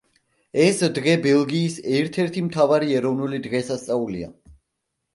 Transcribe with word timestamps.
ეს 0.63 0.79
დღე 0.97 1.13
ბელგიის 1.25 1.77
ერთ-ერთი 1.99 2.45
მთავარი 2.49 2.99
ეროვნული 3.03 3.45
დღესასწაულია. 3.49 4.37